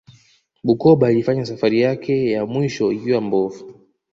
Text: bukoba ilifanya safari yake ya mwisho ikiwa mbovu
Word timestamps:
bukoba 0.65 1.11
ilifanya 1.11 1.45
safari 1.45 1.81
yake 1.81 2.31
ya 2.31 2.45
mwisho 2.45 2.91
ikiwa 2.91 3.21
mbovu 3.21 3.73